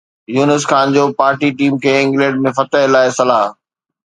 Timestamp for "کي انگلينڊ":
1.83-2.37